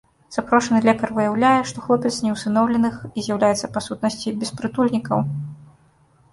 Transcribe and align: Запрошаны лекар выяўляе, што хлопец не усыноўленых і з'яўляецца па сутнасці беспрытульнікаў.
Запрошаны 0.35 0.79
лекар 0.87 1.09
выяўляе, 1.17 1.59
што 1.73 1.83
хлопец 1.85 2.13
не 2.25 2.33
усыноўленых 2.37 2.95
і 3.17 3.27
з'яўляецца 3.29 3.73
па 3.79 3.87
сутнасці 3.91 4.37
беспрытульнікаў. 4.43 5.19